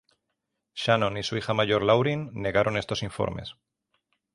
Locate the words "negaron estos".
2.33-3.03